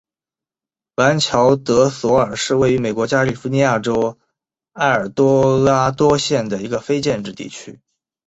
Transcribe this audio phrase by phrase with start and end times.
[0.95, 4.17] 兰乔德索尔是位于美国加利福尼亚州
[4.73, 7.79] 埃尔多拉多县的一个非建制地区。